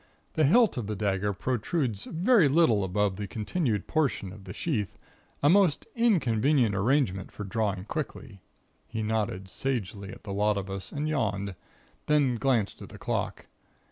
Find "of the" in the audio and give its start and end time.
0.77-0.95, 4.33-4.51